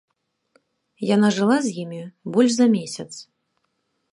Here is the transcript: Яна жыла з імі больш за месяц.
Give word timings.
Яна 1.09 1.29
жыла 1.35 1.57
з 1.65 1.73
імі 1.83 2.01
больш 2.37 2.51
за 2.57 2.67
месяц. 2.77 3.09